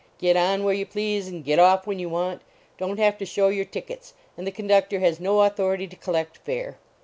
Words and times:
Get 0.17 0.35
on 0.35 0.63
where 0.63 0.73
you 0.73 0.87
please 0.87 1.27
and 1.27 1.45
get 1.45 1.59
off 1.59 1.85
when 1.85 1.99
you 1.99 2.09
want. 2.09 2.41
Don 2.79 2.95
t 2.95 3.03
have 3.03 3.19
to 3.19 3.23
show 3.27 3.49
your 3.49 3.65
tickets, 3.65 4.15
and 4.35 4.47
the 4.47 4.51
conductor 4.51 4.97
has 4.99 5.19
no 5.19 5.41
authority 5.41 5.85
to 5.85 5.95
collect 5.95 6.37
fare. 6.39 6.79